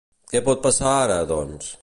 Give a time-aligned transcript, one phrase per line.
[0.31, 1.71] Què pot passar ara, doncs?